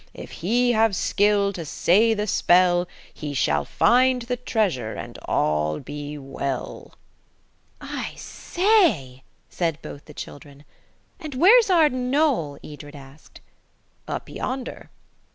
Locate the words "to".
1.53-1.63